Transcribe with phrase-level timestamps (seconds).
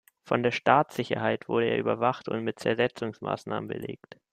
[0.23, 4.17] Von der Staatssicherheit wurde er überwacht und mit Zersetzungsmaßnahmen belegt.